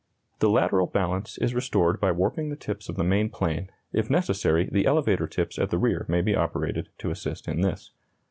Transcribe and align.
The 0.39 0.49
lateral 0.49 0.87
balance 0.87 1.37
is 1.37 1.53
restored 1.53 1.99
by 1.99 2.11
warping 2.11 2.49
the 2.49 2.55
tips 2.55 2.89
of 2.89 2.95
the 2.95 3.03
main 3.03 3.29
plane; 3.29 3.69
if 3.93 4.09
necessary, 4.09 4.67
the 4.67 4.87
elevator 4.87 5.27
tips 5.27 5.59
at 5.59 5.69
the 5.69 5.77
rear 5.77 6.07
may 6.09 6.21
be 6.21 6.35
operated 6.35 6.89
to 6.97 7.11
assist 7.11 7.47
in 7.47 7.61
this. 7.61 7.91